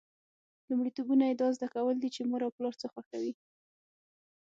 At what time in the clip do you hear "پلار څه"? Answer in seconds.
2.57-2.87